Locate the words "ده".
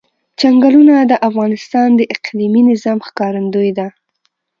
3.77-3.87